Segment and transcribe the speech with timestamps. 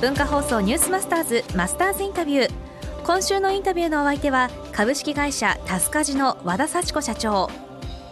[0.00, 2.50] 文化放送ニュースマスターズマスターズインタビュー。
[3.04, 7.50] 今週のインタビューのお相手は株式会社タスカジの和田幸子社長。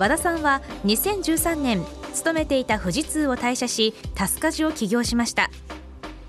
[0.00, 5.48] 和田さんは2013年勤めていた富士通を退社しタスカジを起業しました。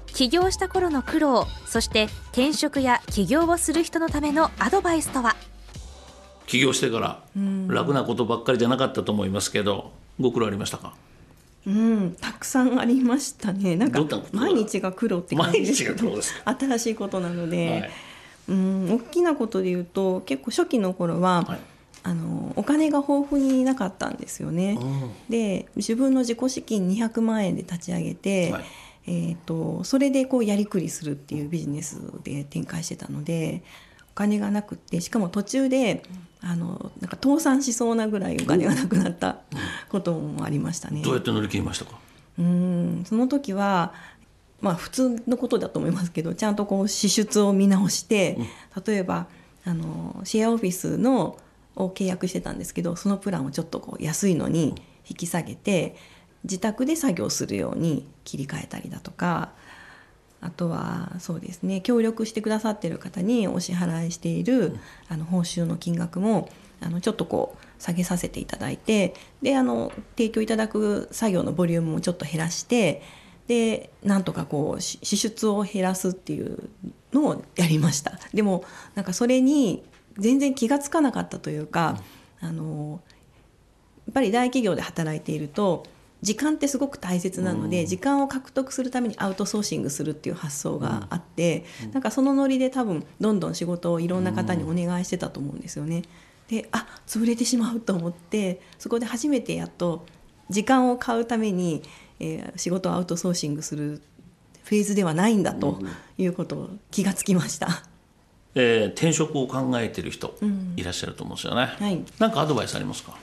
[0.06, 5.36] 起業した頃の苦労そして転職や起業をする人のためのアドバイスとは？
[6.46, 7.24] 起業してから
[7.68, 10.94] 楽なことばっかりじゃなかったと思いますけどご苦労ありましたか？
[11.66, 13.76] うん、たくさんありましたね。
[13.76, 16.12] なんか毎日が苦労って感じですけど
[16.46, 17.92] 新しいことなので、はい。
[18.50, 21.60] うん、大きなことで言うと結構初期の頃は、はい。
[22.04, 24.80] あのお金が豊富になかったんですよね。
[25.30, 28.64] で自分の自己資金200万円で立ち上げて、はい。
[29.08, 33.87] えー、とそれでこうやりくりするっていうビジネスで展開してたのでお
[34.18, 36.02] 金がなくってしかも途中で
[36.42, 39.38] あのなんか倒産しそうなぐらいお金がなくなった
[39.90, 41.04] こともありましたね。
[41.04, 42.00] どうやって乗り切りましたか？
[42.40, 43.04] うん。
[43.06, 43.94] その時は
[44.60, 48.40] まあ普通のことだと思いますけどちゃんとこう支出を見直して
[48.86, 49.28] 例えば
[49.66, 51.38] あのシェアオフィスの
[51.76, 54.74] を契約してたんですけどそのプランをちょっとこう安いのに
[55.08, 55.96] 引き下げて
[56.44, 59.52] 自宅で作業するように切り替えたりだとか
[60.40, 64.78] あとはそうですね協力してくださってる方にお支払いしている
[65.10, 73.02] あの報酬の金額もあのちょっとこう下げさせていただいてであの提供いただく作業のボリュームもちょっと減らして
[73.48, 76.70] でなんとかこうし支出を減らすっていう
[77.14, 78.20] のをやりました。
[78.34, 78.64] でも
[78.94, 79.84] なんかそれに
[80.18, 82.02] 全然気がつかなかったというか、
[82.42, 83.02] あの
[84.06, 85.86] やっぱり大企業で働いていると
[86.22, 96.04] 時間ってすごく大切なので、時間を獲得するためにアウトソーシングするっていう発想があって、なんかそのノリで多分どんどん仕事をいろんな方にお願いしてたと思うんですよね。
[96.48, 100.06] であ潰れてしまうと思ってそこで初めてやっと
[100.50, 101.84] 時間を買うために、
[102.20, 104.02] えー仕事をアウトソーシングする
[104.64, 105.80] フェーズではないんだと
[106.18, 107.84] いうことを気がつきました。
[108.56, 110.36] えー転職を考えてる人
[110.78, 112.04] いらっしゃると思うんですよね、はい。
[112.18, 113.16] なんかアドバイスありますか？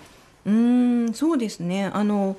[0.44, 1.87] うーんそうですね。
[1.87, 2.37] あの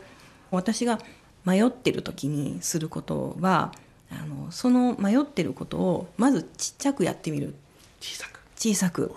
[0.56, 1.00] 私が
[1.46, 3.72] 迷ってる時にすることは
[4.10, 7.56] あのその迷ってることをまずちっちゃくやってみる。
[8.02, 8.40] 小さく。
[8.56, 9.12] 小さく。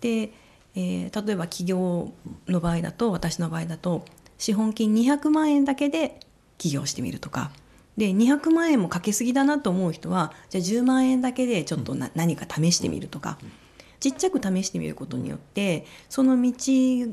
[0.00, 0.32] で、
[0.74, 2.12] えー例えば企業
[2.48, 4.04] の場合だと私の場合だと
[4.38, 6.18] 資本金200万円だけで
[6.58, 7.52] 起業してみるとか。
[7.96, 13.38] で200万円もかけすぎだなと思う人はじゃあ10万円だけでちょっとな、何か試してみるとか。
[14.00, 16.52] ちっちゃく試してみることによってその道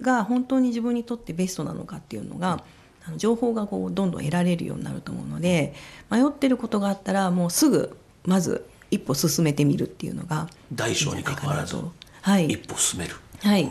[0.01, 2.63] が本当に自分にとってベストなのかっていうのが
[3.09, 5.73] あの情報がこうどんどん得られるようになると思うので
[6.09, 11.75] 迷ってることがあったらもうすぐまず一歩進めてみるっていうのが大小に関わらず
[12.21, 12.47] はい。
[12.47, 13.15] 一歩進める。
[13.41, 13.69] はい、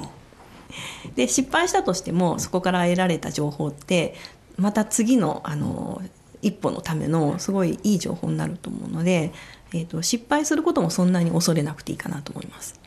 [1.14, 4.14] で失敗したとしてもそこから得られた情報って
[4.56, 6.02] また次のあの
[6.40, 9.32] 一歩のためのすごいいい情報になると思うので、
[9.72, 12.80] えー、と失敗することもそんなに恐れなくていいかなと思います。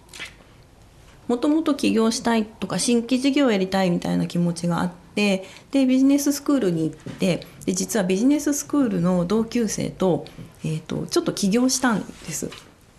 [1.27, 10.25] もともと起業したいとか新規事業をやりたいみたいな気持ちがあってでビジネススクールに行ってで実はビジネススクールの同級生と,、
[10.63, 12.49] えー、とちょっと起業したんです。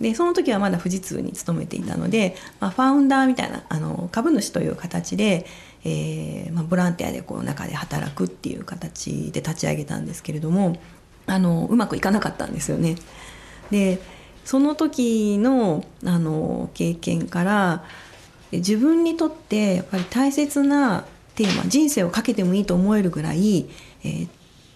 [0.00, 5.46] でその時はまだ富士通に勤めていたので、まあ、ファウンダーみたいなあの株主という形で、
[5.84, 10.76] えーまあ、ボランティアでこう中で働くっていう形で立ち上げたんですけれども
[11.26, 12.96] あのうまくいかなかったんですよね。
[13.70, 14.00] で
[14.44, 17.84] その時のあの経験から
[18.50, 21.04] 自分にとってやっぱり大切な
[21.34, 23.68] テーマ人生をかけてもいいと思えるぐらい、
[24.04, 24.28] えー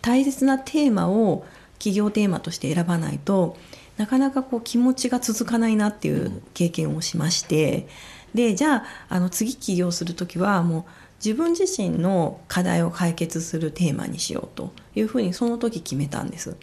[0.07, 1.45] 大切なテーマを
[1.81, 3.57] 企業テーマとして選ばないと
[3.97, 7.89] なかなかこう気持ちが続かないなっていう経験をしまして
[8.33, 10.85] でじゃああの次起業する時はもう
[11.17, 16.57] 自分自身の課題を解決するテーマにしようというふうにその時決めたんです。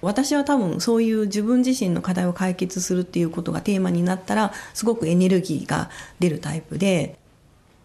[0.00, 7.18] 私は多分そういう自分自身の課題を解決するっていうことがテーマになったらすごくエネルギーが出るタイプで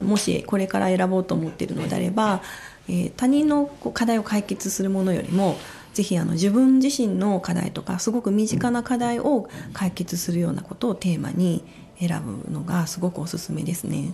[0.01, 2.41] もしこれから選ぼうと思っているのであれば、
[2.87, 5.57] えー他人のこう課題を解決するものよりも
[5.93, 11.63] ぜひあの自分自身の課題とかすごく身近な課題を解決するようなことをテーマに
[11.99, 14.13] 選ぶのがすごくおすすめですね。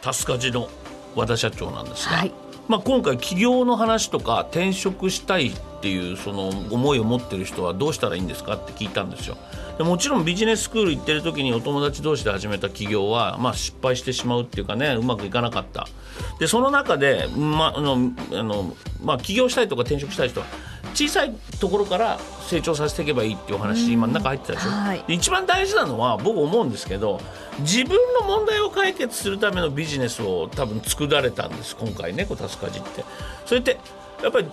[0.00, 0.68] タスカジの
[1.14, 9.36] 和田社長なんですが、はいまあ、今回起業の話とか転職したいっていうその思いを持ってる人はどうしたらいいんですかって聞いたんですよ。
[9.78, 15.88] でもちろんビジネススクール行ってる時にお友達同士で始めた起業は、まあ、失敗してしまうっていうかねうまくいかなかった。
[16.38, 20.46] でその中で、まあのあのまあ、起業したいとか転職したい人は
[21.02, 27.20] 小さいところから成長させていけばいいっていうお話今中入ってたでしょ、はいで一番大事なのは僕思うんですけど
[27.60, 33.04] 自分の問題を解決するためのビジネスを多分作られたんです今回ねこうタスカジって
[33.46, 33.78] それって
[34.22, 34.46] やっぱり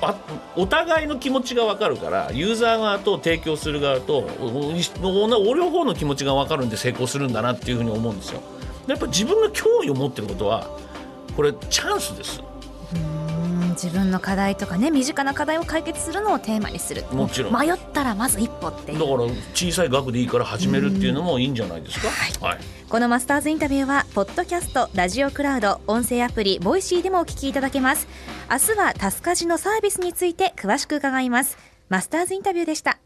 [0.00, 0.16] あ
[0.56, 4.18] お互いの気持ちが分かるからユーザー側と提供する側と
[5.00, 8.40] お両方の気持ちが分かるんで成功するんだなっていうふうに思うんですよ。
[8.88, 10.68] やっぱ自分が興味を持ってることは
[11.36, 12.42] これチャンスです。
[13.82, 17.52] 自分の課題とかね身近な課題を解決するのをテーマにするもちろん。
[17.52, 19.08] 迷ったらまず一歩ってだから
[19.54, 28.08] 小さい額でいいから始めるっていうのもいいんじゃないですか、はい、はい、このマスターズインタビューはポッドキャストラジオクラウド音声アプリ Voicy でもお聞きいただけます。
[28.50, 31.56] 明日はタスカジのサービスについて詳しく伺います。
[31.88, 32.98] マスターズインタビューでした